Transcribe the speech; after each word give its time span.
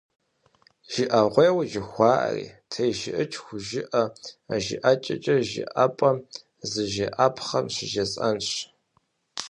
Жыӏэгъуейуэ 0.91 1.63
жыхуаӏэри, 1.71 2.45
тежыӏыкӏ 2.71 3.37
хужыӏэу 3.43 4.09
жыӏэкӏэкӏэ 4.65 5.37
жыӏэпӏэм 5.49 6.17
зыжеӏапхъэм 6.69 7.65
щыжесӏэнщ. 7.75 8.51